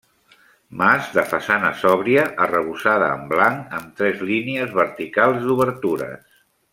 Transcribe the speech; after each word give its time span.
Mas 0.79 1.09
de 1.17 1.23
façana 1.33 1.69
sòbria, 1.81 2.23
arrebossada 2.47 3.11
en 3.19 3.29
blanc, 3.35 3.77
amb 3.81 3.93
tres 4.03 4.25
línies 4.33 4.73
verticals 4.83 5.45
d'obertures. 5.47 6.25